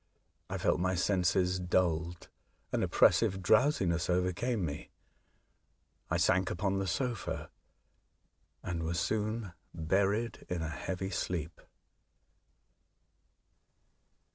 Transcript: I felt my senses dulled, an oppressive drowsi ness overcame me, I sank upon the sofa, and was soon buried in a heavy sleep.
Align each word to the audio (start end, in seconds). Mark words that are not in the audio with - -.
I 0.49 0.57
felt 0.57 0.79
my 0.79 0.95
senses 0.95 1.59
dulled, 1.59 2.27
an 2.71 2.81
oppressive 2.81 3.43
drowsi 3.43 3.85
ness 3.87 4.09
overcame 4.09 4.65
me, 4.65 4.89
I 6.09 6.17
sank 6.17 6.49
upon 6.49 6.79
the 6.79 6.87
sofa, 6.87 7.51
and 8.63 8.81
was 8.81 8.99
soon 8.99 9.53
buried 9.75 10.43
in 10.49 10.63
a 10.63 10.69
heavy 10.69 11.11
sleep. 11.11 11.61